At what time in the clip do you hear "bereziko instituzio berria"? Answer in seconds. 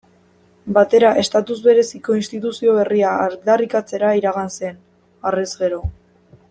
1.67-3.13